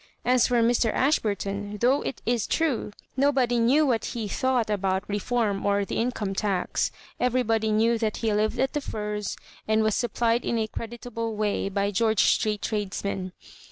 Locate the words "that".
7.99-8.17